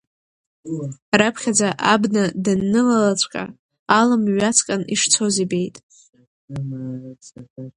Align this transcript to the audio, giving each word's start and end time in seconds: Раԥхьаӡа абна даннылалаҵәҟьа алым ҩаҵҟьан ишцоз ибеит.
Раԥхьаӡа 1.19 1.69
абна 1.93 2.23
даннылалаҵәҟьа 2.43 3.43
алым 3.99 4.23
ҩаҵҟьан 4.35 4.81
ишцоз 4.93 5.35
ибеит. 5.43 5.75